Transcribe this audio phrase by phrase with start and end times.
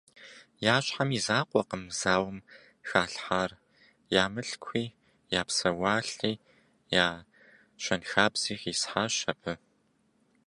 [0.73, 2.37] Я щхьэм и закъуэкъым зауэм
[2.87, 3.51] халъхьар,
[4.21, 4.85] я мылъкуи,
[5.39, 6.35] я псэуалъи,
[7.05, 7.09] я
[7.83, 9.53] щэнхабзи хисхьащ абы.